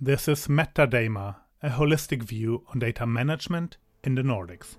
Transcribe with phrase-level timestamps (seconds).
[0.00, 4.76] This is Metadama, a holistic view on data management in the Nordics.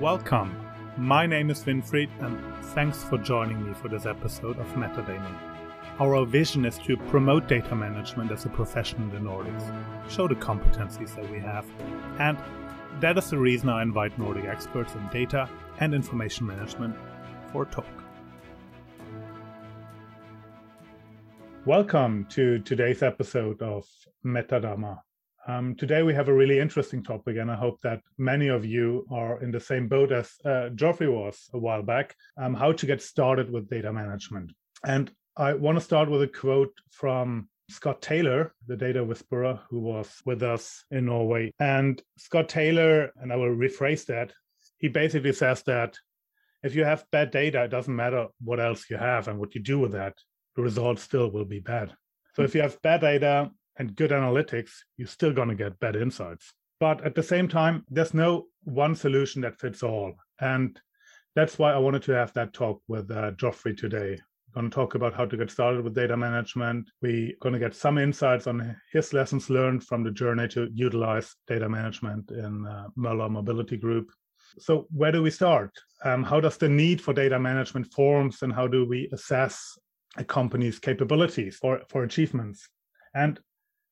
[0.00, 0.56] Welcome.
[0.96, 2.36] My name is Winfried, and
[2.74, 5.38] thanks for joining me for this episode of Metadama.
[6.00, 9.72] Our vision is to promote data management as a profession in the Nordics,
[10.10, 11.64] show the competencies that we have,
[12.18, 12.36] and
[13.00, 15.48] that is the reason I invite Nordic experts in data
[15.80, 16.94] and information management
[17.50, 17.86] for a talk.
[21.64, 23.86] Welcome to today's episode of
[24.24, 24.98] Metadama.
[25.46, 29.06] Um, today we have a really interesting topic, and I hope that many of you
[29.10, 32.14] are in the same boat as uh, Geoffrey was a while back.
[32.36, 34.52] Um, how to get started with data management,
[34.84, 39.80] and I want to start with a quote from Scott Taylor, the data whisperer who
[39.80, 41.52] was with us in Norway.
[41.58, 44.32] And Scott Taylor, and I will rephrase that,
[44.78, 45.98] he basically says that
[46.62, 49.60] if you have bad data, it doesn't matter what else you have and what you
[49.60, 50.14] do with that,
[50.54, 51.94] the result still will be bad.
[52.34, 55.96] So if you have bad data and good analytics, you're still going to get bad
[55.96, 56.52] insights.
[56.78, 60.14] But at the same time, there's no one solution that fits all.
[60.40, 60.80] And
[61.34, 64.18] that's why I wanted to have that talk with uh, Geoffrey today.
[64.54, 66.90] Going to talk about how to get started with data management.
[67.00, 71.34] We're going to get some insights on his lessons learned from the journey to utilize
[71.48, 74.10] data management in uh, Möller Mobility Group.
[74.58, 75.70] So, where do we start?
[76.04, 79.78] Um, how does the need for data management forms, and how do we assess
[80.18, 82.68] a company's capabilities for, for achievements?
[83.14, 83.40] And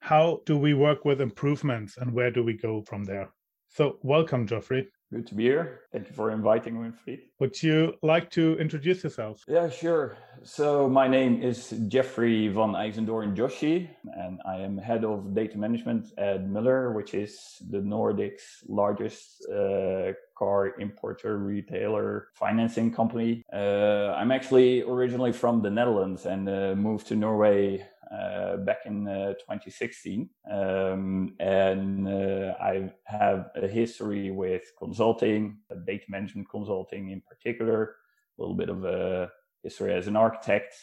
[0.01, 3.31] how do we work with improvements, and where do we go from there?
[3.69, 4.89] So, welcome, Geoffrey.
[5.13, 5.81] Good to be here.
[5.91, 7.23] Thank you for inviting me, Winfried.
[7.41, 9.45] Would you like to introduce yourself?
[9.49, 10.17] Yeah, sure.
[10.45, 16.13] So my name is Geoffrey van IJzendoorn Joshi, and I am head of data management
[16.17, 23.43] at Möller, which is the Nordics' largest uh, car importer, retailer, financing company.
[23.53, 29.07] Uh, I'm actually originally from the Netherlands and uh, moved to Norway uh, back in
[29.07, 30.29] uh, 2016.
[30.51, 37.97] Um, and uh, I have a history with consulting, data management consulting in particular,
[38.39, 39.31] a little bit of a
[39.63, 40.75] history as an architect.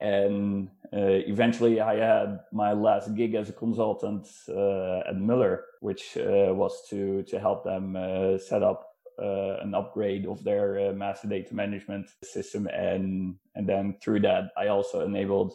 [0.00, 7.22] And eventually, I had my last gig as a consultant at Möller, which was to
[7.22, 7.96] to help them
[8.38, 13.94] set up uh, an upgrade of their uh, master data management system and and then
[14.02, 15.54] through that i also enabled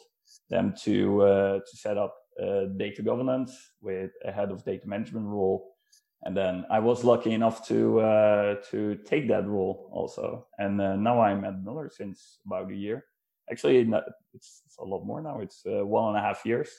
[0.49, 3.51] them to uh, to set up uh, data governance
[3.81, 5.75] with a head of data management role.
[6.23, 10.47] And then I was lucky enough to uh, to take that role also.
[10.57, 13.05] And now I'm at Möller since about a year.
[13.49, 13.79] Actually,
[14.33, 15.39] it's, it's a lot more now.
[15.39, 16.69] It's one and a half years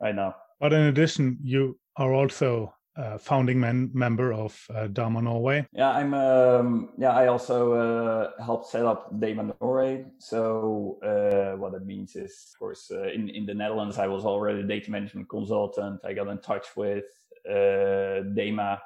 [0.00, 0.34] right now.
[0.60, 5.66] But in addition, you are also uh, founding men- member of uh, Dama Norway.
[5.72, 6.14] Yeah, I'm.
[6.14, 10.06] Um, yeah, I also uh, helped set up Dama Norway.
[10.18, 14.24] So uh, what that means is, of course, uh, in in the Netherlands, I was
[14.24, 16.00] already a data management consultant.
[16.04, 17.04] I got in touch with
[17.48, 18.80] uh, Dama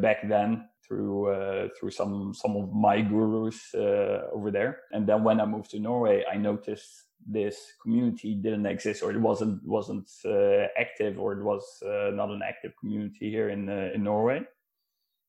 [0.00, 4.80] back then through through some some of my gurus over there.
[4.92, 9.20] And then when I moved to Norway, I noticed this community didn't exist or it
[9.20, 13.90] wasn't wasn't uh, active or it was uh, not an active community here in uh,
[13.94, 14.42] in Norway.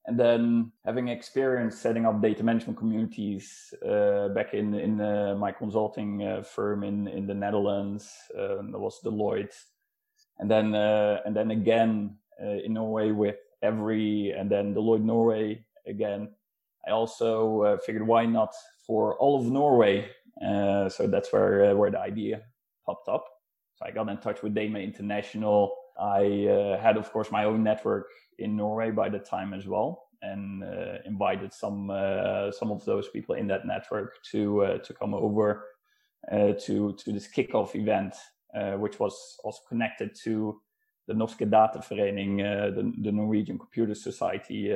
[0.07, 5.51] And then having experience setting up data management communities uh, back in in uh, my
[5.51, 9.55] consulting uh, firm in in the Netherlands, that was Deloitte,
[10.39, 16.29] and then and then again in Norway with EVRY and then Deloitte Norway again.
[16.87, 18.55] I also figured why not
[18.87, 20.09] for all of Norway
[20.45, 22.41] uh, so that's where uh, where the idea
[22.85, 23.25] popped up.
[23.75, 25.75] So I got in touch with Dama International.
[25.99, 28.07] I uh, had, of course, my own network
[28.39, 33.07] in Norway by the time as well, and uh, invited some uh, some of those
[33.09, 35.65] people in that network to to come over
[36.31, 38.15] to to this kickoff event,
[38.79, 40.59] which was also connected to
[41.07, 42.37] the Norske Dataforening,
[42.75, 44.69] the, the Norwegian Computer Society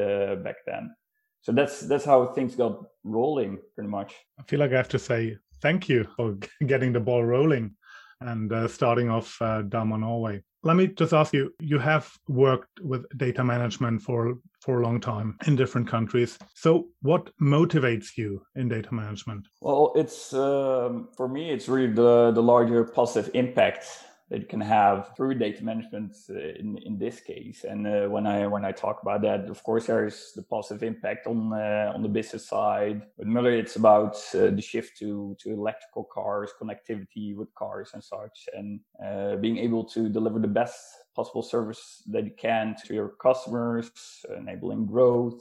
[0.43, 0.95] back then.
[1.41, 4.15] So that's that's how things got rolling, pretty much.
[4.39, 7.75] I feel like I have to say thank you for getting the ball rolling
[8.21, 10.43] and uh, starting off uh, Dama Norway.
[10.63, 14.99] Let me just ask you: You have worked with data management for for a long
[14.99, 16.37] time in different countries.
[16.53, 19.47] So, what motivates you in data management?
[19.61, 23.83] Well, it's um, for me, it's really the the larger positive impact
[24.29, 27.63] that can have through data management uh, in, in this case.
[27.63, 31.27] And uh, when I when I talk about that, of course, there's the positive impact
[31.27, 33.03] on uh, on the business side.
[33.17, 38.49] With Möller, it's about the shift to to electrical cars, connectivity with cars and such,
[38.57, 38.79] and
[39.41, 40.77] being able to deliver the best
[41.15, 43.91] possible service that you can to your customers,
[44.37, 45.39] enabling growth.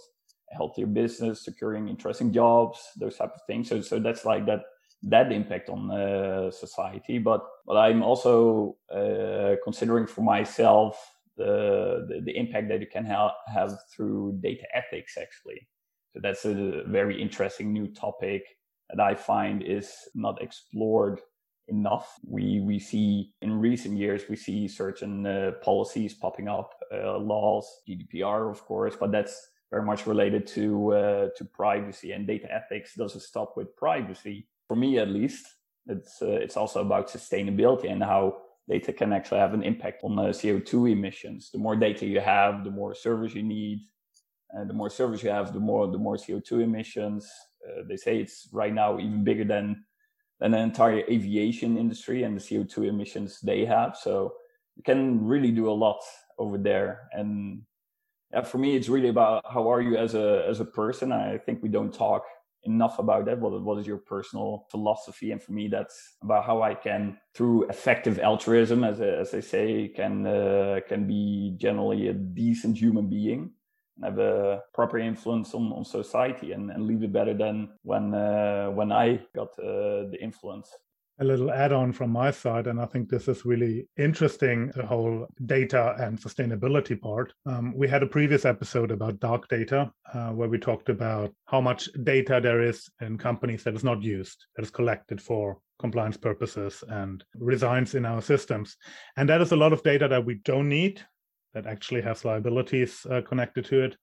[0.52, 3.69] healthier business, securing interesting jobs, those type of things.
[3.69, 4.62] So so that's like that
[5.08, 7.18] that impact on uh, society.
[7.18, 13.04] But but I'm also uh, considering for myself the, the, the impact that you can
[13.04, 15.68] ha- have through data ethics actually.
[16.12, 18.44] So that's a very interesting new topic
[18.90, 21.20] that I find is not explored
[21.68, 22.14] enough.
[22.26, 27.66] We we see in recent years we see certain uh, policies popping up, uh, laws,
[27.88, 32.94] GDPR of course, but that's very much related to uh, to privacy and data ethics.
[32.94, 35.46] Doesn't stop with privacy for me at least.
[35.87, 38.37] It's uh, it's also about sustainability and how
[38.69, 41.50] data can actually have an impact on uh, CO2 emissions.
[41.50, 43.81] The more data you have, the more servers you need.
[44.50, 47.31] And the more servers you have, the more the more CO2 emissions.
[47.66, 49.84] Uh, they say it's right now even bigger than
[50.40, 53.96] than the entire aviation industry and the CO2 emissions they have.
[53.96, 54.34] So
[54.76, 56.00] you can really do a lot
[56.38, 57.08] over there.
[57.12, 57.62] And
[58.32, 61.12] yeah, for me, it's really about how are you as a as a person.
[61.12, 62.25] I think we don't talk
[62.64, 63.40] enough about that.
[63.40, 65.32] What, what is your personal philosophy?
[65.32, 69.88] And for me, that's about how I can, through effective altruism, as, as they say,
[69.88, 73.52] can uh, can be generally a decent human being
[73.96, 78.14] and have a proper influence on, on society and, and leave it better than when
[78.14, 80.69] uh, when I got uh, the influence
[81.20, 85.26] a little add-on from my side, and I think this is really interesting, the whole
[85.46, 87.32] data and sustainability part.
[87.46, 91.61] Um, we had a previous episode about dark data, uh, where we talked about how
[91.61, 96.16] much data there is in companies that is not used, that is collected for compliance
[96.16, 98.76] purposes and resides in our systems.
[99.16, 101.00] And that is a lot of data that we don't need,
[101.52, 103.96] that actually has liabilities uh, connected to it.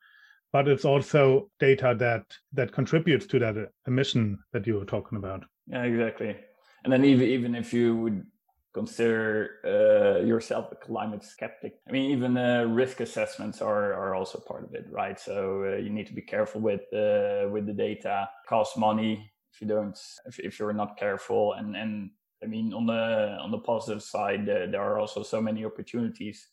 [0.53, 2.23] But it's also data that
[2.53, 3.55] that contributes to that
[3.87, 5.45] emission that you were talking about.
[5.67, 6.35] Yeah, exactly
[6.83, 8.25] and then even even if you would
[8.73, 11.73] consider uh, yourself a climate skeptic.
[11.87, 15.19] I mean, even uh, risk assessments are, are also part of it, right?
[15.19, 18.29] So uh, you need to be careful with uh, with the data.
[18.47, 21.53] Costs money if you don't if, if you're not careful.
[21.53, 22.11] And and
[22.43, 26.47] I mean, on the on the positive side, there are also so many opportunities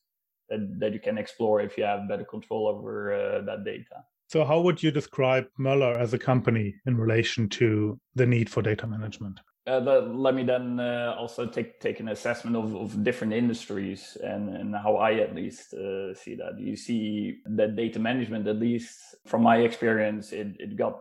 [0.48, 4.04] that that you can explore if you have better control over uh, that data.
[4.28, 8.60] So, how would you describe Möller as a company in relation to the need for
[8.60, 9.40] data management?
[9.69, 14.17] Uh, the, let me then uh, also take take an assessment of, of different industries
[14.23, 16.59] and, and how I at least uh, see that.
[16.59, 21.00] You see that data management, at least from my experience, it, it got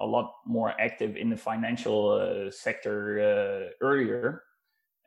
[0.00, 4.42] a lot more active in the financial uh, sector uh, earlier,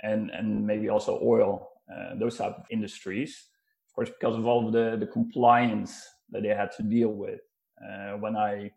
[0.02, 3.48] and and maybe also oil, uh, those type of industries.
[3.90, 7.42] Of course, because of all of the the compliance that they had to deal with.
[8.20, 8.72] when I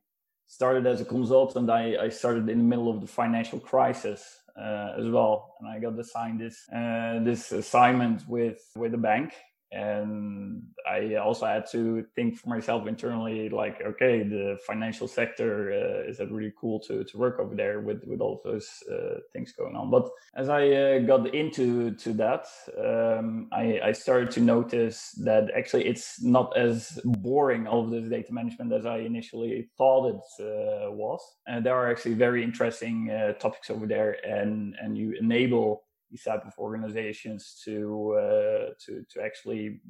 [0.46, 4.94] started as a consultant, I, I started in the middle of the financial crisis uh,
[4.98, 9.34] as well, and I got assigned this uh, this assignment with with a bank,
[9.72, 10.53] and
[10.94, 16.18] I also had to think for myself internally, like, okay, the financial sector uh, is
[16.18, 19.76] that really cool to to work over there with with all those uh, things going
[19.76, 19.90] on.
[19.90, 22.46] But as I uh, got into to that,
[22.78, 28.08] um, I, I started to notice that actually it's not as boring all of this
[28.08, 31.20] data management as I initially thought it uh, was.
[31.46, 36.22] And there are actually very interesting uh, topics over there, and and you enable these
[36.22, 39.80] type of organizations to uh, to to actually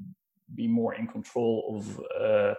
[0.54, 2.54] be more in control of uh,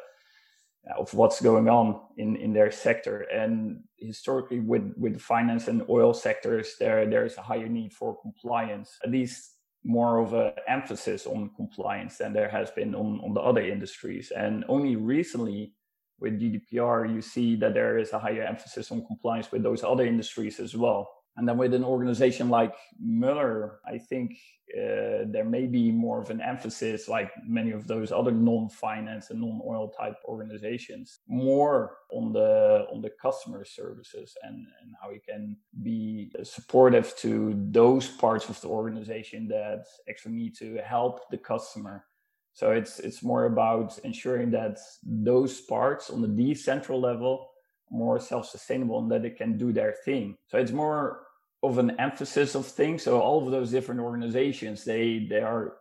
[0.98, 3.22] of what's going on in in their sector.
[3.22, 8.20] And historically, with with the finance and oil sectors, there there's a higher need for
[8.22, 9.52] compliance, at least
[9.86, 14.32] more of an emphasis on compliance than there has been on, on the other industries.
[14.32, 15.74] And only recently
[16.20, 20.06] with GDPR, you see that there is a higher emphasis on compliance with those other
[20.06, 21.08] industries as well.
[21.38, 24.38] And then with an organization like Möller, I think
[24.74, 29.42] uh, there may be more of an emphasis, like many of those other non-finance and
[29.42, 35.58] non-oil type organizations, more on the on the customer services and and how you can
[35.84, 42.06] be supportive to those parts of the organization that actually need to help the customer.
[42.54, 47.50] So it's it's more about ensuring that those parts on the decentral level
[47.92, 50.38] more self-sustainable and that it can do their thing.
[50.48, 51.25] So it's more
[51.70, 53.04] of an emphasis of things.
[53.04, 55.78] So all of those different organizations, they they are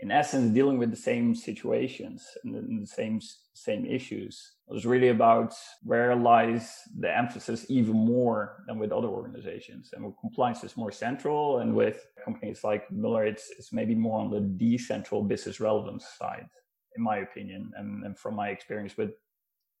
[0.00, 3.20] in essence dealing with the same situations and the same
[3.54, 4.52] same issues.
[4.68, 9.90] It was really about where lies the emphasis even more than with other organizations.
[9.92, 14.20] And with compliance is more central, and with companies like Möller, it's it's maybe more
[14.20, 16.48] on the decentral business relevance side,
[16.96, 19.12] in my opinion, and, and from my experience with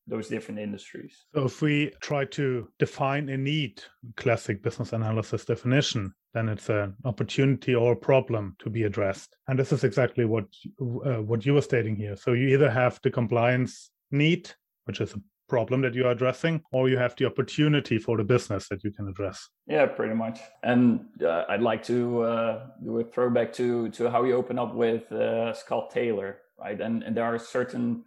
[0.08, 1.26] those different industries.
[1.34, 3.82] So, if we try to define a need,
[4.16, 9.36] classic business analysis definition, then it's an opportunity or a problem to be addressed.
[9.46, 10.44] And this is exactly what
[10.80, 12.16] uh, what you were stating here.
[12.16, 14.50] So, you either have the compliance need,
[14.84, 18.68] which is a problem that you're addressing, or you have the opportunity for the business
[18.68, 19.48] that you can address.
[19.66, 20.38] Yeah, pretty much.
[20.62, 24.74] And uh, I'd like to uh, do a throwback to to how you open up
[24.74, 26.80] with uh, Scott Taylor, right?
[26.80, 28.04] And and there are certain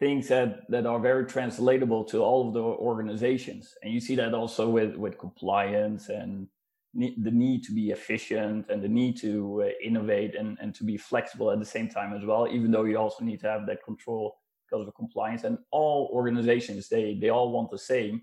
[0.00, 4.34] things that that are very translatable to all of the organizations, and you see that
[4.34, 6.48] also with with compliance and
[6.94, 10.96] the need to be efficient and the need to uh, innovate and, and to be
[10.96, 13.84] flexible at the same time as well even though you also need to have that
[13.84, 14.36] control
[14.68, 15.44] because of compliance.
[15.44, 18.22] And all organizations they they all want the same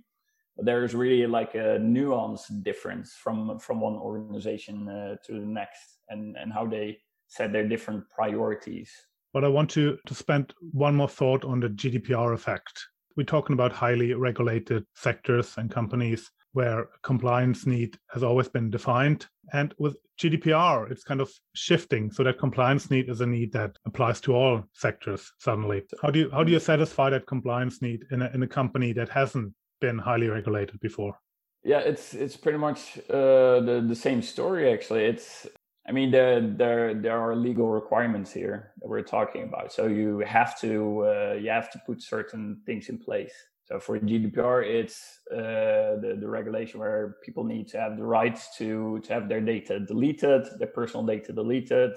[0.57, 5.46] but there is really like a nuance difference from from one organization uh, to the
[5.46, 8.91] next and and how they set their different priorities
[9.34, 13.55] but i want to to spend one more thought on the gdpr effect we're talking
[13.55, 19.27] about highly regulated sectors and companies where compliance need has always been defined.
[19.53, 23.77] And with GDPR, it's kind of shifting so that compliance need is a need that
[23.86, 25.84] applies to all sectors suddenly.
[26.01, 28.93] How do you how do you satisfy that compliance need in a, in a company
[28.93, 31.19] that hasn't been highly regulated before?
[31.63, 35.05] Yeah, it's it's pretty much uh, the the same story actually.
[35.05, 35.48] It's
[35.88, 39.72] I mean there there there are legal requirements here that we're talking about.
[39.72, 43.34] So you have to uh, you have to put certain things in place.
[43.67, 48.56] So for GDPR, it's uh, the, the regulation where people need to have the rights
[48.58, 51.91] to, to have their data deleted, their personal data deleted,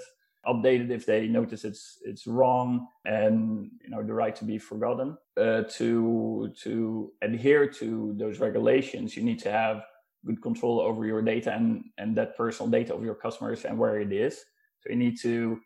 [0.46, 5.16] updated if they notice it's it's wrong, and you know the right to be forgotten.
[5.36, 9.82] Uh, to to adhere to those regulations, you need to have
[10.24, 14.00] good control over your data and and that personal data of your customers and where
[14.00, 14.44] it is.
[14.80, 15.60] So you need to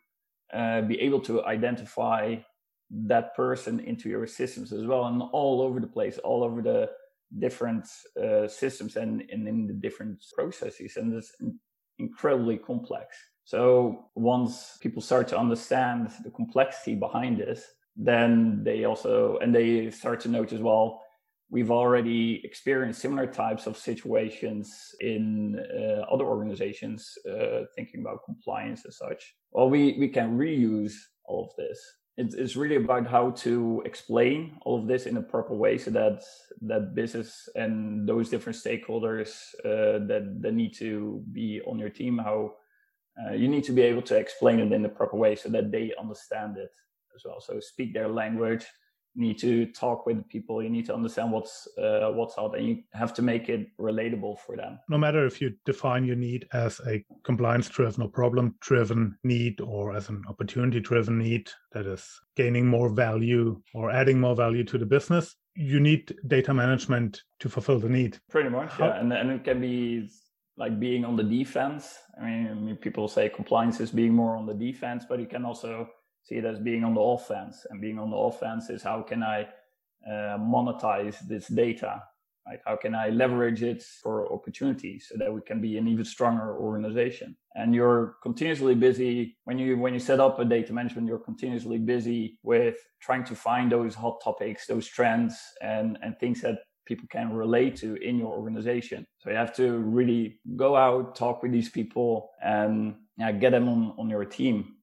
[0.53, 2.35] uh, be able to identify
[2.91, 6.89] that person into your systems as well and all over the place all over the
[7.39, 7.87] different
[8.23, 11.35] uh, systems and, and in the different processes and it's
[11.97, 17.63] incredibly complex so once people start to understand the complexity behind this
[17.95, 21.01] then they also and they start to notice well
[21.49, 28.85] we've already experienced similar types of situations in uh, other organizations uh, thinking about compliance
[28.85, 29.35] and such.
[29.51, 30.93] Well we we can reuse
[31.25, 31.79] all of this.
[32.17, 35.91] It's, it's really about how to explain all of this in a proper way so
[35.91, 36.23] that
[36.61, 42.17] that business and those different stakeholders uh, that that need to be on your team
[42.17, 42.53] how
[43.21, 45.71] uh, you need to be able to explain it in the proper way so that
[45.71, 46.73] they understand it
[47.15, 47.39] as well.
[47.39, 48.65] So speak their language
[49.15, 50.61] need to talk with people.
[50.61, 54.39] You need to understand what's uh, what's out and you have to make it relatable
[54.39, 54.79] for them.
[54.89, 59.61] No matter if you define your need as a compliance driven or problem driven need
[59.61, 62.05] or as an opportunity driven need that is
[62.35, 67.49] gaining more value or adding more value to the business you need data management to
[67.49, 68.19] fulfill the need.
[68.29, 68.99] Pretty much How- yeah.
[68.99, 70.09] And, and it can be
[70.57, 71.97] like being on the defense.
[72.21, 75.27] I mean, I mean people say compliance is being more on the defense but you
[75.27, 75.87] can also
[76.25, 77.65] see it as being on the offense.
[77.69, 79.43] And being on the offense is how can I
[80.05, 82.03] uh, monetize this data?
[82.47, 82.59] Right?
[82.65, 86.55] How can I leverage it for opportunities so that we can be an even stronger
[86.55, 87.35] organization?
[87.55, 91.07] And you're continuously busy when you when you set up a data management.
[91.07, 96.41] You're continuously busy with trying to find those hot topics, those trends, and and things
[96.41, 99.07] that people can relate to in your organization.
[99.17, 103.67] So you have to really go out, talk with these people, and yeah, get them
[103.67, 104.74] on on your team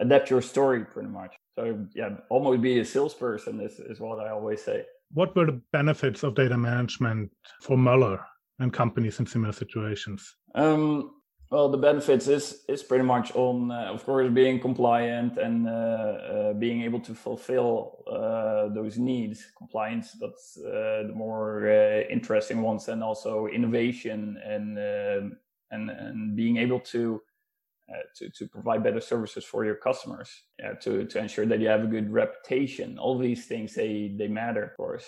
[0.00, 1.36] adapt your story pretty much.
[1.54, 4.84] So yeah, almost be a salesperson is, is what I always say.
[5.12, 7.30] What were the benefits of data management
[7.62, 8.20] for Möller
[8.58, 10.36] and companies in similar situations?
[10.54, 11.12] Um,
[11.50, 15.72] well, the benefits is is pretty much on, uh, of course, being compliant and uh,
[15.72, 19.50] uh, being able to fulfill uh, those needs.
[19.58, 24.78] Compliance, that's uh, the more uh, interesting ones, and also innovation and
[25.72, 27.20] and and being able to
[27.90, 31.68] uh, to, to provide better services for your customers, yeah, to, to ensure that you
[31.68, 32.98] have a good reputation.
[32.98, 35.06] All these things, they, they matter, of course.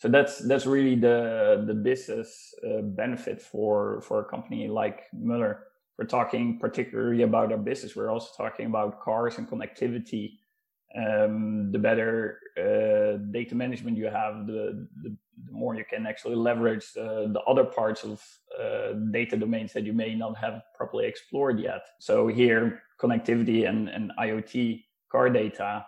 [0.00, 5.58] So that's that's really the the business uh, benefit for for a company like Möller.
[5.98, 7.96] We're talking particularly about our business.
[7.96, 10.34] We're also talking about cars and connectivity
[10.96, 16.34] um, the better uh, data management you have, the, the, the, more you can actually
[16.34, 18.22] leverage uh, the other parts of
[18.58, 21.82] uh, data domains that you may not have properly explored yet.
[22.00, 25.84] So here, connectivity and, and IoT car data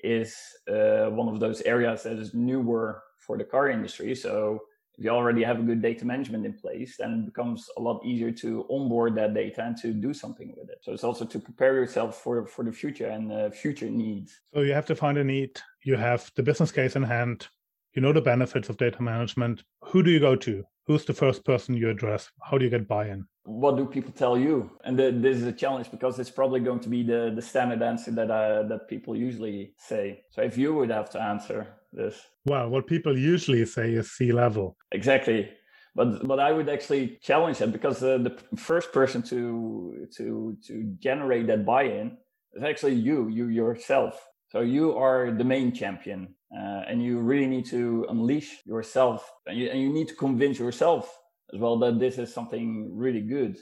[0.00, 0.36] is
[0.68, 4.14] uh, one of those areas that is newer for the car industry.
[4.14, 4.60] So
[4.98, 8.04] if you already have a good data management in place, then it becomes a lot
[8.04, 10.78] easier to onboard that data and to do something with it.
[10.82, 14.40] So it's also to prepare yourself for for the future and uh, future needs.
[14.54, 15.60] So you have to find a need.
[15.84, 17.48] You have the business case in hand.
[17.94, 19.64] You know the benefits of data management.
[19.84, 20.64] Who do you go to?
[20.86, 22.30] Who's the first person you address?
[22.42, 23.26] How do you get buy-in?
[23.44, 24.70] What do people tell you?
[24.84, 27.82] And the, this is a challenge because it's probably going to be the, the standard
[27.82, 30.22] answer that uh, that people usually say.
[30.30, 32.20] So if you would have to answer, this.
[32.44, 34.76] Well, what people usually say is C level.
[34.92, 35.48] Exactly.
[35.96, 40.74] But but I would actually challenge that because uh, the first person to to to
[40.98, 42.18] generate that buy-in
[42.54, 44.14] is actually you, you yourself.
[44.52, 49.58] So you are the main champion, uh, and you really need to unleash yourself, and
[49.58, 51.04] you, and you need to convince yourself
[51.52, 53.56] as well that this is something really good.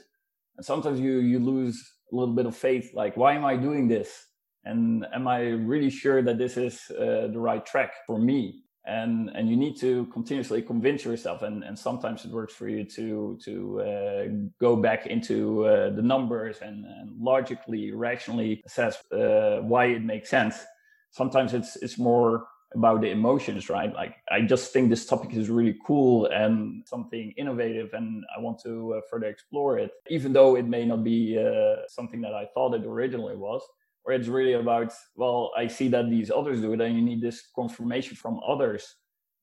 [0.57, 1.77] And sometimes you you lose
[2.11, 4.09] a little bit of faith, like why am I doing this?
[4.65, 8.65] And am I really sure that this is uh, the right track for me?
[8.85, 12.83] and and you need to continuously convince yourself and and sometimes it works for you
[12.83, 14.25] to to uh,
[14.59, 20.29] go back into uh, the numbers and, and, logically rationally assess uh, why it makes
[20.29, 20.63] sense.
[21.11, 23.93] Sometimes it's it's more about the emotions right?
[23.93, 28.59] Like i just think this topic is really cool and something innovative and i want
[28.63, 32.45] to uh, further explore it even though it may not be uh, something that i
[32.53, 33.61] thought it originally was
[34.05, 37.21] or it's really about well i see that these others do it and you need
[37.21, 38.95] this confirmation from others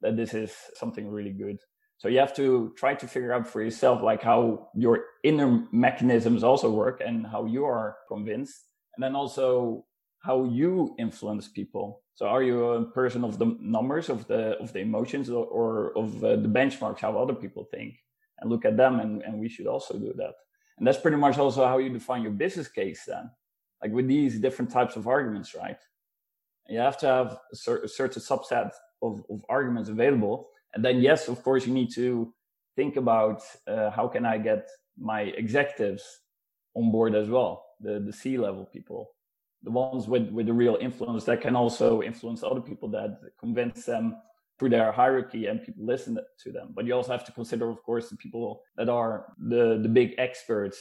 [0.03, 1.59] that this is something really good.
[1.99, 6.43] So you have to try to figure out for yourself like how your inner mechanisms
[6.43, 8.57] also work and how you are convinced
[8.95, 9.87] and then also
[10.19, 12.03] how you influence people.
[12.15, 15.97] So are you a person of the numbers of the of the emotions or, or
[15.97, 17.95] of uh, the benchmarks how other people think
[18.39, 20.35] and look at them and, and we should also do that.
[20.79, 23.31] And that's pretty much also how you define your business case then
[23.83, 25.79] like with these different types of arguments, right?
[26.69, 28.71] You have to have a, cer- a certain subset
[29.03, 30.49] of, of arguments available.
[30.75, 32.33] And then, yes, of course, you need to
[32.77, 36.03] think about uh, how can I get my executives
[36.75, 39.11] on board as well, the, the C level people,
[39.63, 43.85] the ones with, with the real influence that can also influence other people that convince
[43.85, 44.17] them
[44.59, 46.69] through their hierarchy and people listen to them.
[46.75, 50.15] But you also have to consider, of course, the people that are the, the big
[50.19, 50.79] experts,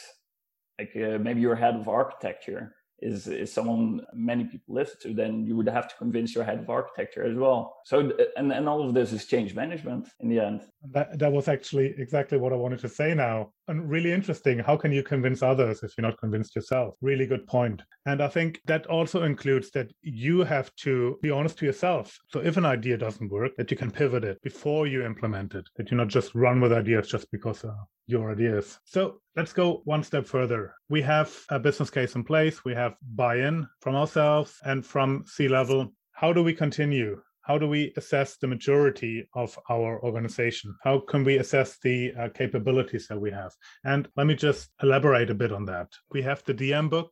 [0.79, 5.45] like uh, maybe your head of architecture is is someone many people listen to, then
[5.45, 7.77] you would have to convince your head of architecture as well.
[7.85, 10.61] So and and all of this is change management in the end.
[10.91, 13.51] That that was actually exactly what I wanted to say now.
[13.67, 14.59] And really interesting.
[14.59, 16.95] How can you convince others if you're not convinced yourself?
[17.01, 17.81] Really good point.
[18.05, 22.19] And I think that also includes that you have to be honest to yourself.
[22.27, 25.67] So if an idea doesn't work, that you can pivot it before you implement it.
[25.77, 27.73] That you not just run with ideas just because uh,
[28.11, 28.79] your ideas.
[28.83, 30.73] So let's go one step further.
[30.89, 32.65] We have a business case in place.
[32.65, 35.93] We have buy-in from ourselves and from C level.
[36.11, 37.21] How do we continue?
[37.43, 40.75] How do we assess the maturity of our organization?
[40.83, 43.51] How can we assess the uh, capabilities that we have?
[43.83, 45.87] And let me just elaborate a bit on that.
[46.11, 47.09] We have the DMBOK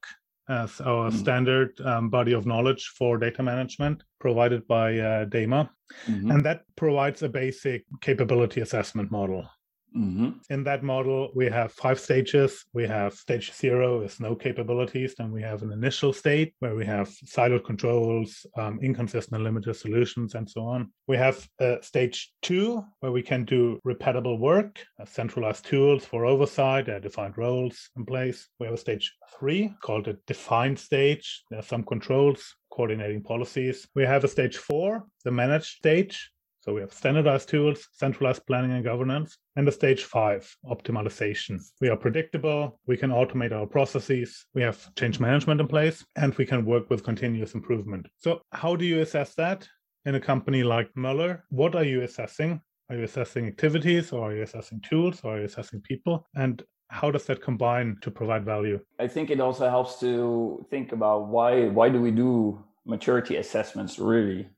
[0.50, 1.18] as our mm-hmm.
[1.18, 5.70] standard um, body of knowledge for data management provided by uh, DAMA.
[6.08, 6.32] Mm-hmm.
[6.32, 9.50] And that provides a basic capability assessment model.
[9.98, 10.30] Mm-hmm.
[10.50, 12.64] In that model, we have five stages.
[12.74, 15.16] We have stage zero is no capabilities.
[15.18, 20.36] Then we have an initial state where we have siloed controls, um, inconsistent limited solutions,
[20.36, 20.92] and so on.
[21.08, 26.26] We have uh, stage two where we can do repeatable work, uh, centralized tools for
[26.26, 28.48] oversight, are defined roles in place.
[28.60, 31.44] We have a stage three called a defined stage.
[31.50, 33.88] There are some controls coordinating policies.
[33.96, 38.72] We have a stage four, the managed stage, so we have standardized tools, centralized planning
[38.74, 41.60] and governance, and the stage five, optimization.
[41.80, 46.36] We are predictable, we can automate our processes, we have change management in place, and
[46.36, 48.08] we can work with continuous improvement.
[48.18, 49.68] So how do you assess that
[50.06, 51.44] in a company like Möller?
[51.50, 52.62] What are you assessing?
[52.90, 56.28] Are you assessing activities or are you assessing tools or are you assessing people?
[56.36, 58.80] And how does that combine to provide value?
[59.00, 64.00] I think it also helps to think about why why do we do maturity assessments
[64.00, 64.50] really?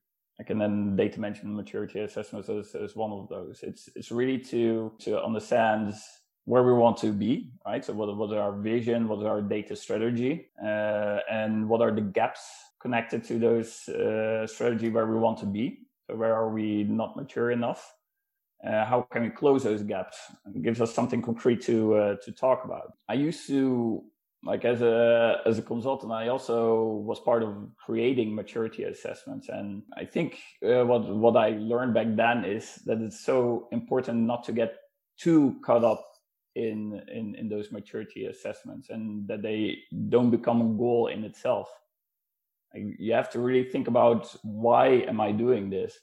[0.49, 3.59] And then data management maturity assessments is, is one of those.
[3.63, 5.93] It's it's really to to understand
[6.45, 7.83] where we want to be right?
[7.85, 9.07] So what, what is our vision?
[9.07, 10.47] What is our data strategy?
[10.61, 12.41] Uh, and what are the gaps
[12.81, 15.79] connected to those uh, strategy where we want to be?
[16.07, 17.93] So where are we not mature enough?
[18.65, 20.17] Uh, how can we close those gaps?
[20.55, 22.93] It gives us something concrete to uh, to talk about.
[23.09, 24.03] I used to
[24.43, 29.49] like as a as a consultant i also was part of creating maturity assessments.
[29.49, 34.21] And i think uh, what what i learned back then is that it's so important
[34.21, 34.77] not to get
[35.17, 36.05] too caught up
[36.55, 39.77] in in in those maturity assessments and that they
[40.09, 41.69] don't become a goal in itself.
[42.73, 45.99] You have to really think about why am i doing this?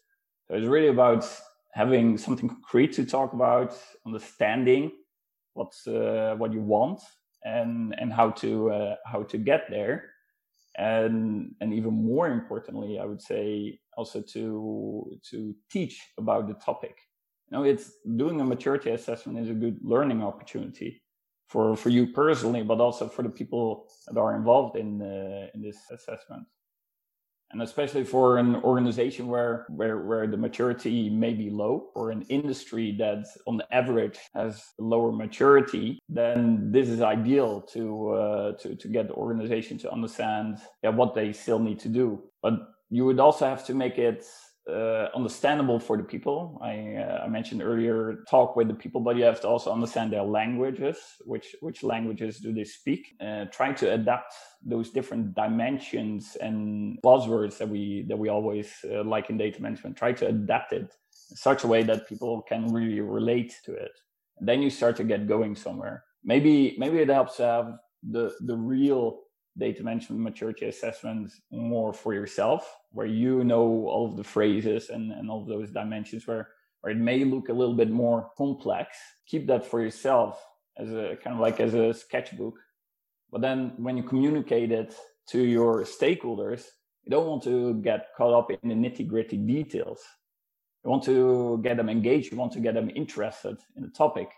[0.47, 1.27] So it's really about
[1.73, 4.93] having something concrete to talk about understanding
[5.55, 7.01] what's uh, what you want
[7.57, 9.97] and and how to uh, how to get there.
[10.77, 14.41] And and even more importantly i would say also to
[15.31, 15.39] to
[15.71, 16.97] teach about the topic.
[17.47, 17.87] You know it's
[18.23, 20.91] doing a maturity assessment is a good learning opportunity
[21.53, 23.67] for for you personally but also for the people
[24.07, 26.45] that are involved in uh, in this assessment
[27.51, 32.23] and especially for an organization where where where the maturity may be low or an
[32.29, 38.89] industry that on average has lower maturity then this is ideal to uh, to to
[38.89, 42.23] get the organization to understand yeah, what they still need to do.
[42.43, 42.55] But
[42.91, 44.25] you would also have to make it
[44.69, 46.59] uh, understandable for the people.
[46.63, 50.13] I, uh, I mentioned earlier, talk with the people, but you have to also understand
[50.13, 50.99] their languages.
[51.25, 53.17] Which which languages do they speak?
[53.21, 59.05] Uh, trying to adapt those different dimensions and buzzwords that we that we always uh,
[59.05, 59.97] like in data management.
[59.97, 60.95] Try to adapt it
[61.31, 63.93] in such a way that people can really relate to it.
[64.39, 66.05] And then you start to get going somewhere.
[66.25, 69.21] Maybe maybe it helps to have the the real
[69.59, 75.13] data management maturity assessment more for yourself, where you know all of the phrases and,
[75.13, 76.49] and all of those dimensions where,
[76.81, 78.97] where it may look a little bit more complex.
[79.27, 80.45] Keep that for yourself
[80.79, 82.55] as a kind of like as a sketchbook.
[83.31, 84.95] But then when you communicate it
[85.31, 86.65] to your stakeholders,
[87.05, 90.01] you don't want to get caught up in the nitty gritty details.
[90.85, 92.31] You want to get them engaged.
[92.31, 94.29] You want to get them interested in the topic,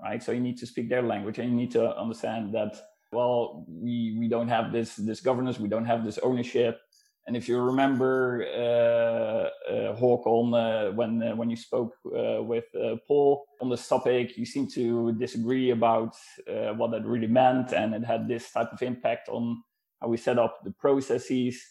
[0.00, 0.22] right?
[0.22, 2.76] So you need to speak their language and you need to understand that
[3.12, 6.80] well, we, we don't have this, this governance, we don't have this ownership.
[7.26, 12.96] And if you remember, uh, uh, uh, when uh, when you spoke uh, with uh,
[13.06, 16.16] Paul on this topic, you seem to disagree about
[16.50, 19.62] uh, what that really meant, and it had this type of impact on
[20.00, 21.62] how we set up the processes.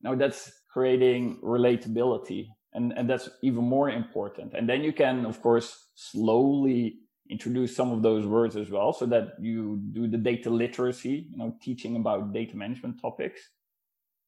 [0.00, 4.54] Now that's creating relatability, and and that's even more important.
[4.54, 9.06] And then you can, of course, slowly introduce some of those words as well so
[9.06, 13.40] that you do the data literacy you know teaching about data management topics.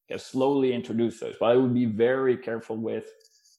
[0.09, 3.06] Can slowly introduce those but i would be very careful with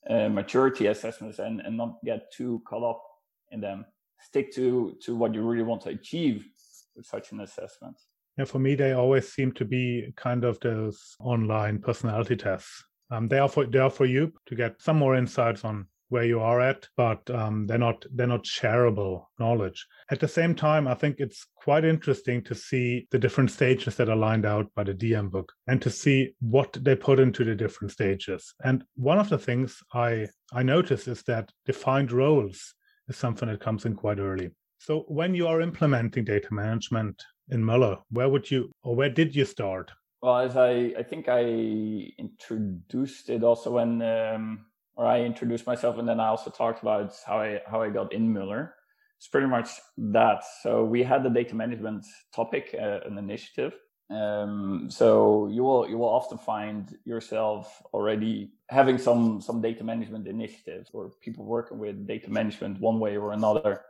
[0.10, 3.04] uh, maturity assessments and, and not get too caught up
[3.52, 3.86] in them.
[4.20, 6.48] Stick to to what you really want to achieve
[6.96, 7.96] with such an assessment.
[8.38, 12.84] Yeah for me they always seem to be kind of those online personality tests.
[13.12, 16.24] Um, they are for they are for you to get some more insights on where
[16.24, 19.86] you are at, but um, they're not they're not shareable knowledge.
[20.12, 24.10] At the same time, I think it's quite interesting to see the different stages that
[24.10, 27.92] are lined out by the DMBOK and to see what they put into the different
[27.92, 28.54] stages.
[28.64, 32.74] And one of the things I I notice is that defined roles
[33.08, 34.52] is something that comes in quite early.
[34.80, 39.36] So when you are implementing data management in Möller, where would you or where did
[39.36, 39.92] you start?
[40.22, 41.44] Well, as I, I think I
[42.18, 44.66] introduced it also when um,
[44.98, 48.12] or I introduced myself, and then I also talked about how I how I got
[48.12, 48.72] in Möller.
[49.18, 50.44] It's pretty much that.
[50.62, 52.06] So we had the data management
[52.36, 53.74] topic, uh, an initiative.
[54.10, 60.28] Um, so you will you will often find yourself already having some some data management
[60.28, 63.82] initiatives or people working with data management one way or another.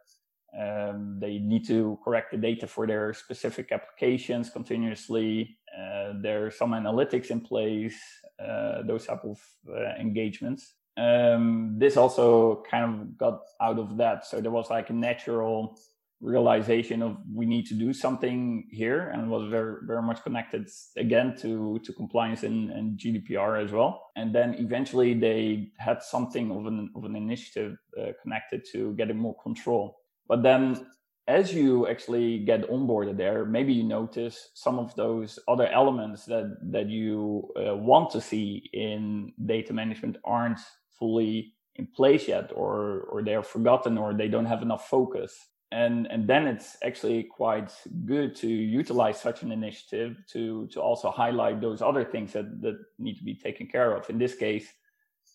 [0.57, 5.57] Um, they need to correct the data for their specific applications continuously.
[5.77, 7.99] Uh, there's some analytics in place,
[8.43, 9.39] uh, those type of
[9.69, 14.25] uh, engagements um, this also kind of got out of that.
[14.25, 15.77] So there was like a natural
[16.19, 21.35] realization of we need to do something here and was very very much connected again
[21.37, 26.65] to to compliance and, and GDPR as well and then eventually they had something of
[26.65, 30.87] an of an initiative uh, connected to getting more control but then
[31.27, 36.57] as you actually get onboarded there maybe you notice some of those other elements that
[36.63, 40.59] that you uh, want to see in data management aren't
[40.99, 45.33] fully in place yet or or they're forgotten or they don't have enough focus.
[45.71, 47.71] And and then it's actually quite
[48.05, 52.77] good to utilize such an initiative to to also highlight those other things that that
[52.97, 54.09] need to be taken care of.
[54.09, 54.67] In this case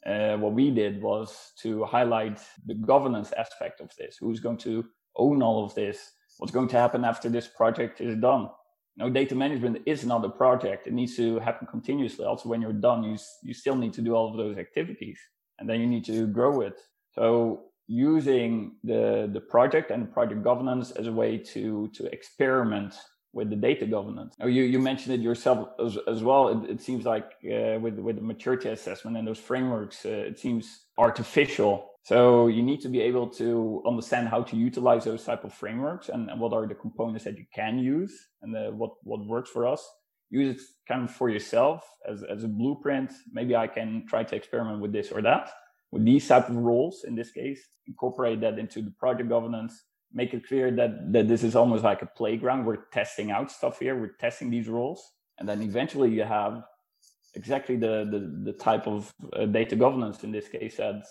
[0.07, 4.17] uh, what we did was to highlight the governance aspect of this.
[4.19, 6.13] Who's going to own all of this?
[6.39, 8.49] What's going to happen after this project is done?
[8.97, 10.87] No data management is not a project.
[10.87, 12.25] It needs to happen continuously.
[12.25, 15.19] Also when you're done you you still need to do all of those activities
[15.63, 16.77] and then you need to grow it.
[17.15, 22.95] So using the, the project and project governance as a way to, to experiment
[23.33, 24.35] with the data governance.
[24.41, 26.49] Now, you, you mentioned it yourself as, as well.
[26.49, 30.39] It, it seems like uh, with, with the maturity assessment and those frameworks, uh, it
[30.41, 31.91] seems artificial.
[32.03, 36.09] So you need to be able to understand how to utilize those type of frameworks
[36.09, 39.49] and, and what are the components that you can use and the, what, what works
[39.49, 39.89] for us
[40.33, 43.13] use it kind of for yourself as, as a blueprint.
[43.31, 45.51] Maybe I can try to experiment with this or that,
[45.93, 50.33] with these type of roles in this case, incorporate that into the project governance, make
[50.33, 52.65] it clear that, that this is almost like a playground.
[52.65, 53.95] We're testing out stuff here.
[53.95, 55.03] We're testing these roles.
[55.39, 56.63] And then eventually you have
[57.35, 61.05] exactly the, the, the type of uh, data governance in this case that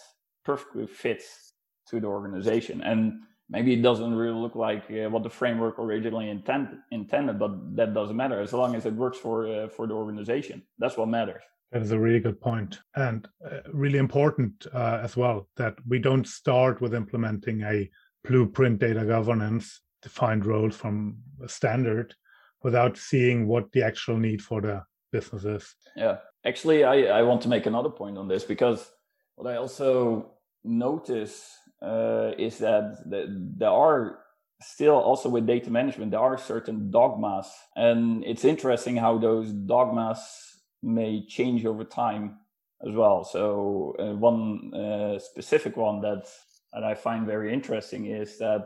[0.43, 1.53] perfectly fits
[1.89, 2.81] to the organization.
[2.81, 7.75] And maybe it doesn't really look like uh, what the framework originally intent, intended, but
[7.75, 10.63] that doesn't matter as long as it works for uh, for the organization.
[10.79, 11.43] That's what matters.
[11.71, 15.99] That is a really good point and uh, really important uh, as well that we
[15.99, 17.89] don't start with implementing a
[18.25, 22.13] blueprint data governance defined roles from a standard
[22.63, 25.75] without seeing what the actual need for the business is.
[25.95, 28.91] Yeah, actually, I, I want to make another point on this because
[29.35, 30.31] what I also
[30.63, 31.49] notice
[31.81, 34.19] uh, is that, there are
[34.61, 37.47] still also with data management there are certain dogmas.
[37.75, 40.19] And it's interesting how those dogmas
[40.83, 42.37] may change over time
[42.87, 43.23] as well.
[43.23, 46.27] So uh, one uh, specific one that
[46.73, 48.65] that i find very interesting is that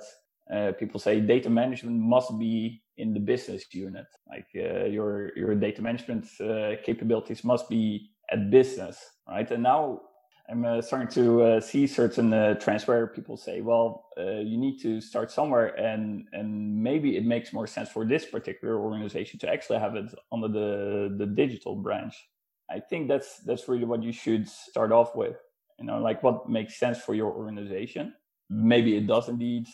[0.54, 4.06] uh, people say data management must be in the business unit.
[4.30, 8.97] Like uh, your your data management uh, capabilities must be at business
[9.28, 9.49] right?
[9.49, 10.01] And now
[10.48, 14.58] I'm uh, starting to uh, see certain uh, trends where people say, well, uh, you
[14.58, 19.40] need to start somewhere, and and maybe it makes more sense for this particular organization
[19.40, 22.16] to actually have it under the the digital branch.
[22.70, 25.38] I think that's that's really what you should start off with.
[25.80, 28.14] You know, like what makes sense for your organization.
[28.50, 29.66] Maybe it does indeed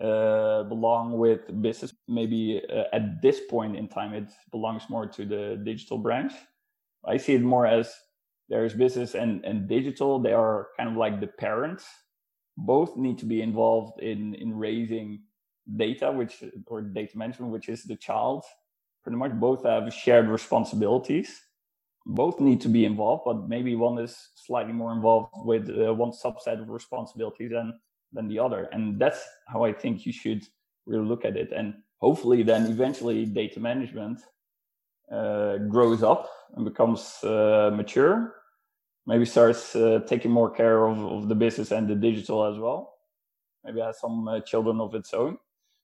[0.00, 1.92] uh, belong with business.
[2.08, 6.32] Maybe uh, at this point in time, it belongs more to the digital branch.
[7.04, 7.92] I see it more as
[8.50, 10.18] there's business and, and digital.
[10.18, 11.86] They are kind of like the parents.
[12.56, 15.22] Both need to be involved in in raising
[15.76, 18.44] data which or data management which is the child
[19.04, 21.40] pretty much both have shared responsibilities.
[22.04, 26.10] Both need to be involved but maybe one is slightly more involved with uh, one
[26.10, 27.78] subset of responsibilities than
[28.12, 28.68] than the other.
[28.72, 30.42] And that's how i think you should
[30.86, 31.52] really look at it.
[31.52, 34.18] And hopefully then eventually data management
[35.12, 38.39] uh, grows up and becomes uh, mature
[39.06, 42.94] maybe starts uh, taking more care of, of the business and the digital as well.
[43.64, 45.38] Maybe has some uh, children of its own,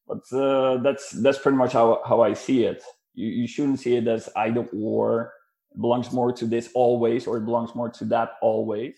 [0.06, 2.82] but uh, that's that's pretty much how how I see it.
[3.14, 5.32] You you shouldn't see it as either or.
[5.72, 8.96] It belongs more to this always, or it belongs more to that always.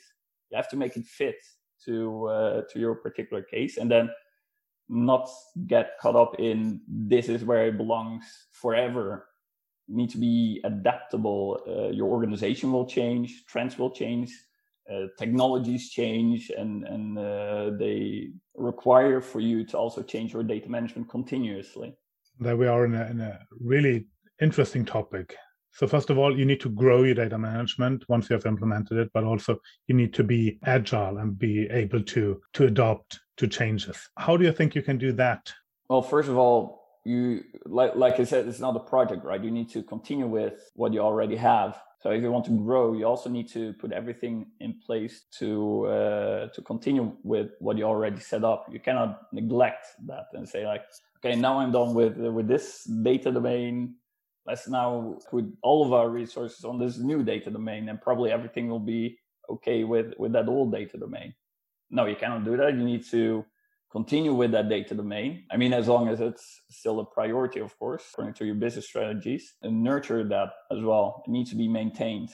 [0.51, 1.37] You have to make it fit
[1.87, 4.11] to uh, to your particular case, and then
[4.89, 5.29] not
[5.67, 9.28] get caught up in this is where it belongs forever
[9.89, 11.61] need to be adaptable.
[11.67, 14.31] Uh, your organization will change, trends will change,
[14.91, 20.69] uh, technologies change, and and uh, they require for you to also change your data
[20.69, 21.95] management continuously.
[22.41, 24.07] There we are in a, in a really
[24.41, 25.37] interesting topic.
[25.73, 28.99] So first of all, you need to grow your data management once you have implemented
[28.99, 33.47] it, but also you need to be agile and be able to to adopt to
[33.47, 34.09] changes.
[34.17, 35.53] How do you think you can do that?
[35.89, 36.78] Well, first of all,
[37.09, 39.43] you like like I said, it's not a project, right?
[39.43, 41.81] You need to continue with what you already have.
[42.01, 45.87] So if you want to grow, you also need to put everything in place to
[45.87, 48.67] uh, to continue with what you already set up.
[48.71, 50.85] You cannot neglect that and say like,
[51.19, 53.95] okay, now I'm done with with this data domain.
[54.47, 58.69] Let's now put all of our resources on this new data domain, and probably everything
[58.69, 59.19] will be
[59.49, 61.35] okay with with that old data domain.
[61.91, 62.75] No, you cannot do that.
[62.75, 63.45] You need to
[63.91, 65.45] continue with that data domain.
[65.51, 68.87] I mean, as long as it's still a priority, of course, according to your business
[68.87, 71.23] strategies, and nurture that as well.
[71.27, 72.31] It needs to be maintained.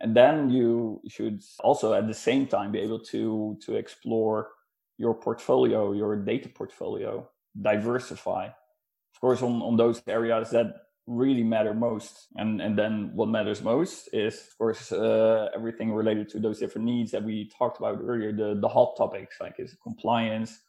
[0.00, 4.50] And then you should also at the same time be able to, to explore
[4.98, 7.28] your portfolio, your data portfolio,
[7.60, 8.46] diversify.
[8.46, 10.74] Of course, on, on those areas that
[11.06, 12.28] really matter most.
[12.36, 16.86] And, and then what matters most is, of course, uh, everything related to those different
[16.86, 20.60] needs that we talked about earlier, the, the hot topics like is compliance,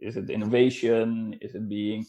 [0.00, 1.38] is it innovation?
[1.40, 2.04] Is it being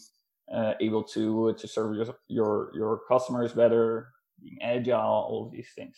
[0.54, 4.10] uh, able to to serve your, your your customers better?
[4.42, 5.96] Being agile, all of these things.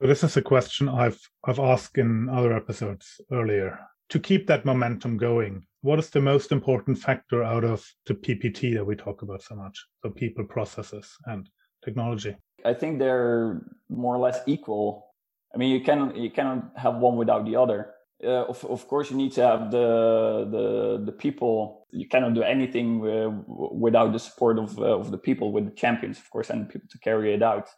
[0.00, 3.78] So this is a question I've I've asked in other episodes earlier.
[4.10, 8.74] To keep that momentum going, what is the most important factor out of the PPT
[8.74, 9.86] that we talk about so much?
[10.02, 11.48] So people, processes, and
[11.84, 12.36] technology.
[12.64, 15.06] I think they're more or less equal.
[15.54, 19.10] I mean, you can you cannot have one without the other uh, of, of course
[19.10, 21.86] you need to have the the the people.
[21.90, 25.72] You cannot do anything uh, without the support of uh, of the people with the
[25.72, 27.68] champions of course and people to carry it out.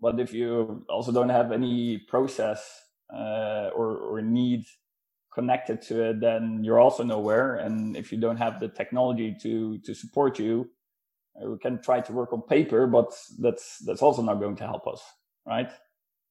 [0.00, 2.60] But if you also don't have any process
[3.10, 4.64] or or need
[5.32, 7.56] connected to it then you're also nowhere.
[7.56, 10.70] And if you don't have the technology to to support you
[11.42, 14.86] we can try to work on paper but that's that's also not going to help
[14.86, 15.02] us
[15.46, 15.70] right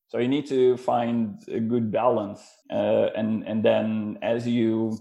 [0.09, 2.41] so you need to find a good balance,
[2.71, 4.97] uh, and and then as you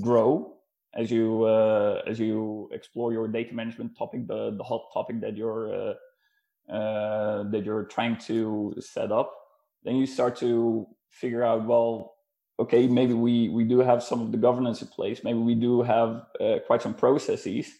[0.00, 0.54] grow,
[0.94, 5.36] as you uh, as you explore your data management topic, the the hot topic that
[5.36, 5.94] you're uh,
[6.72, 9.32] uh that you're trying to set up,
[9.84, 12.16] then you start to figure out well,
[12.58, 15.82] okay, maybe we we do have some of the governance in place, maybe we do
[15.82, 17.70] have uh, quite some processes,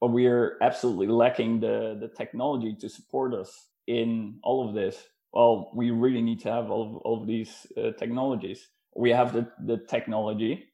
[0.00, 5.00] but we are absolutely lacking the the technology to support us in all of this
[5.32, 8.68] well, we really need to have all of, all of these uh, technologies.
[8.94, 10.64] We have the, the technology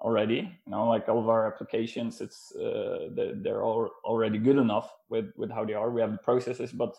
[0.00, 4.58] already, you know, like all of our applications, it's uh, they're, they're all already good
[4.58, 5.90] enough with with how they are.
[5.90, 6.96] We have the processes, but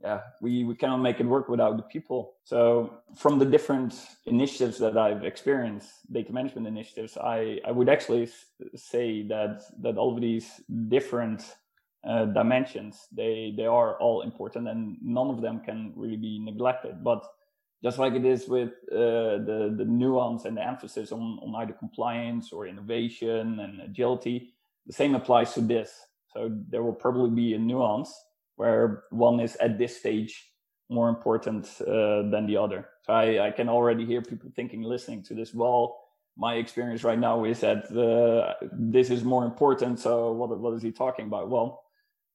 [0.00, 2.34] yeah, we, we cannot make it work without the people.
[2.44, 3.94] So from the different
[4.26, 8.28] initiatives that I've experienced, data management initiatives, I, I would actually
[8.74, 11.42] say that that all of these different
[12.06, 17.02] uh, dimensions they they are all important and none of them can really be neglected.
[17.02, 17.24] But
[17.82, 21.72] just like it is with uh, the the nuance and the emphasis on on either
[21.72, 24.54] compliance or innovation and agility,
[24.86, 25.90] the same applies to this.
[26.32, 28.12] So there will probably be a nuance
[28.56, 30.50] where one is at this stage
[30.88, 32.88] more important uh, than the other.
[33.02, 35.54] So I, I, can already hear people thinking, listening to this.
[35.54, 35.98] Well,
[36.36, 39.98] my experience right now is that uh, this is more important.
[39.98, 41.48] So what what is he talking about?
[41.48, 41.83] Well,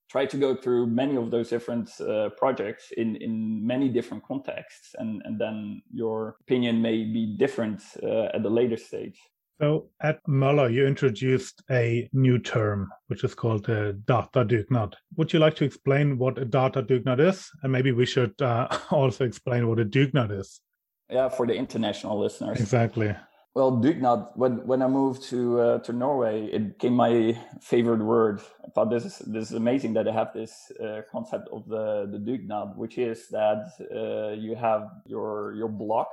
[0.09, 4.95] try to go through many of those different uh, projects in in many different contexts,
[4.97, 9.19] and and then your opinion may be different uh, at the later stage.
[9.61, 14.93] So at Möller, you introduced a new term, which is called a data dugnad.
[15.17, 17.51] Would you like to explain what a data dugnad is?
[17.61, 20.61] And maybe we should uh, also explain what a dugnad is.
[21.09, 22.61] Yeah, for the international listeners.
[22.61, 23.13] Exactly.
[23.55, 24.37] Well, dugnad.
[24.37, 28.41] When when I moved to uh, to Norway, it became my favorite word.
[28.65, 32.07] I thought this is this is amazing that I have this uh, concept of the
[32.11, 36.09] the dugnad, which is that uh, you have your your block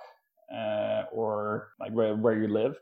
[0.53, 2.77] uh, or like where where you live,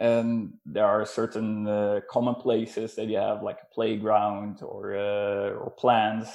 [0.00, 5.50] and there are certain uh, common places that you have like a playground or uh,
[5.58, 6.30] or plants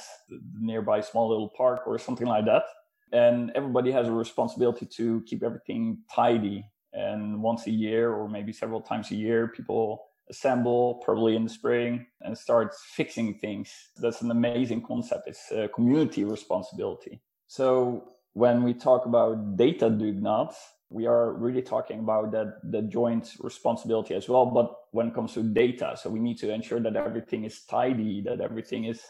[0.60, 2.64] nearby small little park or something like that
[3.12, 6.62] and everybody has a responsibility to keep everything tidy
[6.94, 11.50] and once a year or maybe several times a year people assemble probably in the
[11.50, 13.70] spring and start fixing things.
[13.96, 15.28] That's an amazing concept.
[15.28, 17.20] It's a community responsibility.
[17.46, 20.54] So when we talk about data dugnads
[20.90, 24.46] we are really talking about that the joint responsibility as well.
[24.46, 28.22] But when it comes to data so we need to ensure that everything is tidy
[28.22, 29.02] that everything is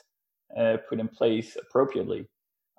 [0.57, 2.27] uh, put in place appropriately.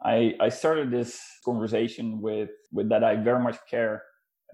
[0.03, 4.03] I i started this conversation with with that i very much care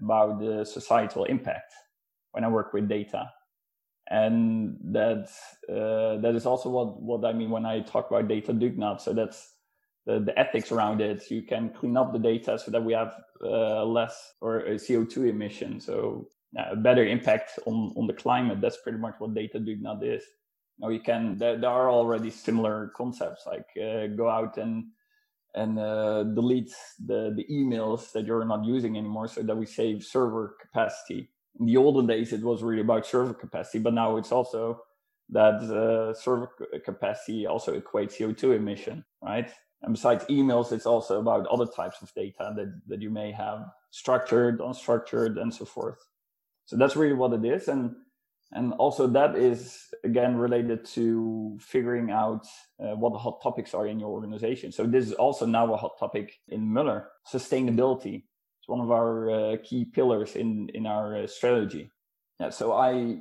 [0.02, 1.72] about the societal impact
[2.32, 3.30] when i work with data
[4.10, 5.28] and that
[5.68, 9.12] uh, that is also what what i mean when i talk about data dugnad so
[9.12, 9.52] that's
[10.06, 11.30] the, the ethics around it.
[11.30, 15.28] You can clean up the data so that we have uh, less or a CO2
[15.28, 15.80] emission.
[15.80, 18.60] So uh, a better impact on, on the climate.
[18.60, 20.24] That's pretty much what data dugnad is.
[20.78, 24.86] Now you can, there, there are already similar concepts like uh, go out and
[25.54, 26.72] and uh, delete
[27.04, 31.30] the, the emails that you're not using anymore so that we save server capacity.
[31.60, 34.82] In the olden days, it was really about server capacity, but now it's also
[35.28, 36.50] that uh, server
[36.84, 39.50] capacity also equates CO2 emission, right?
[39.82, 43.66] And besides emails, it's also about other types of data that, that you may have
[43.90, 45.98] structured, unstructured, and so forth.
[46.66, 47.68] So that's really what it is.
[47.68, 47.94] And,
[48.52, 52.46] and also that is again related to figuring out
[52.80, 54.72] uh, what the hot topics are in your organization.
[54.72, 58.24] So this is also now a hot topic in Möller, sustainability.
[58.60, 61.90] It's one of our uh, key pillars in, in our uh, strategy.
[62.40, 63.18] Yeah, so I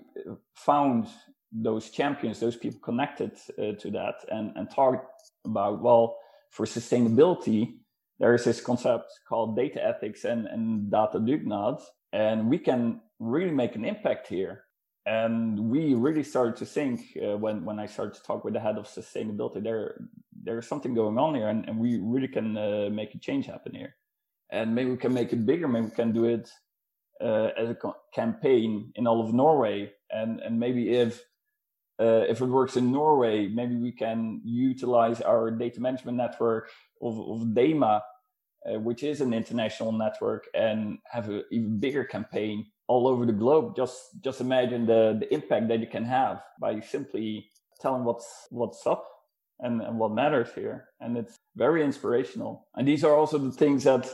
[0.56, 1.08] found
[1.52, 6.18] those champions, those people connected uh, to that and, and talked about, well,
[6.50, 7.76] for sustainability,
[8.20, 11.82] there is this concept called data ethics and, and data dugnad,
[12.14, 14.64] and we can really make an impact here.
[15.06, 18.60] And we really started to think uh, when, when I started to talk with the
[18.60, 20.02] head of sustainability, there
[20.44, 23.76] there's something going on here, and, and we really can uh, make a change happen
[23.76, 23.96] here.
[24.52, 25.68] And maybe we can make it bigger.
[25.68, 26.50] Maybe we can do it
[27.22, 29.92] uh, as a co- campaign in all of Norway.
[30.10, 31.24] And and maybe if
[32.00, 36.70] uh, if it works in Norway, maybe we can utilize our data management network
[37.02, 38.02] of, of DAMA,
[38.66, 43.40] uh, which is an international network, and have an even bigger campaign all over the
[43.44, 43.76] globe.
[43.82, 47.48] Just just imagine the, the impact that you can have by simply
[47.82, 49.04] telling what's what's up
[49.62, 50.90] and, and what matters here.
[51.00, 52.68] And it's very inspirational.
[52.76, 54.10] And these are also the things that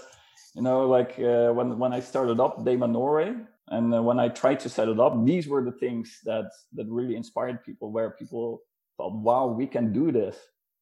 [0.56, 3.34] you know, like uh, when when I started up DAMA Norway,
[3.70, 6.88] and uh, when I tried to set it up, these were the things that that
[6.90, 8.62] really inspired people, where people
[8.98, 10.38] thought, "Wow, we can do this.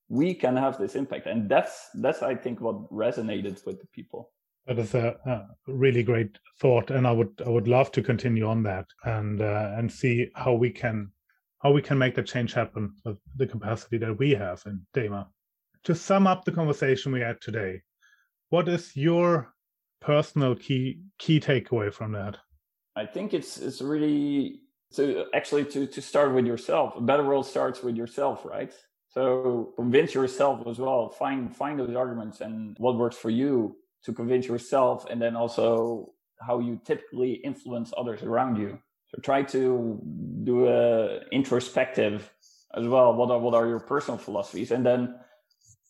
[0.10, 4.32] We can have this impact." And that's that's I think what resonated with the people.
[4.68, 8.48] That is a, a really great thought, and I would I would love to continue
[8.48, 11.12] on that and uh, and see how we can
[11.60, 15.28] how we can make the change happen with the capacity that we have in DAMA.
[15.84, 17.82] To sum up the conversation we had today,
[18.50, 19.54] what is your
[20.02, 22.38] personal key key takeaway from that?
[22.96, 24.62] I think it's it's really
[24.96, 26.96] to actually to to start with yourself.
[26.96, 28.74] A better world starts with yourself, right?
[29.10, 31.10] So convince yourself as well.
[31.10, 36.14] Find find those arguments and what works for you to convince yourself, and then also
[36.40, 38.80] how you typically influence others around you.
[39.10, 40.00] So try to
[40.44, 42.32] do a introspective
[42.74, 43.14] as well.
[43.14, 45.16] What are what are your personal philosophies, and then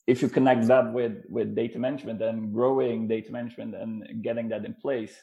[0.08, 4.66] if you connect that with with data management and growing data management and getting that
[4.66, 5.14] in place,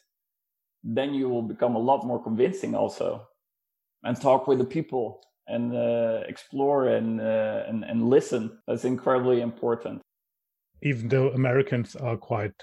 [0.82, 3.28] then you will become a lot more convincing also,
[4.03, 8.59] and talk with the people and uh, explore and, uh, and and listen.
[8.66, 10.01] That's incredibly important.
[10.82, 12.55] Even though Americans are quite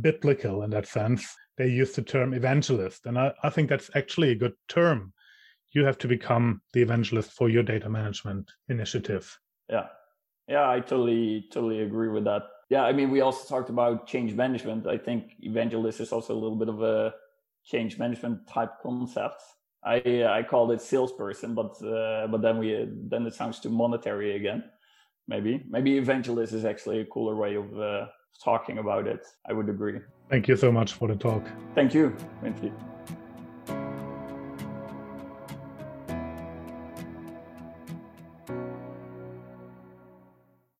[0.00, 4.30] biblical in that sense, they use the term evangelist, and I, I think that's actually
[4.30, 5.12] a good term.
[5.72, 9.38] You have to become the evangelist for your data management initiative.
[9.68, 9.86] Yeah,
[10.46, 12.42] yeah, I totally totally agree with that.
[12.70, 14.86] Yeah, I mean, we also talked about change management.
[14.86, 17.14] I think evangelist is also a little bit of a
[17.64, 19.42] change management type concept.
[19.84, 24.36] I I called it salesperson, but uh, but then we then it sounds too monetary
[24.36, 24.64] again.
[25.26, 28.06] Maybe maybe evangelist is actually a cooler way of uh,
[28.42, 29.26] talking about it.
[29.48, 30.00] I would agree.
[30.30, 31.46] Thank you so much for the talk.
[31.74, 32.72] Thank you, Winfried.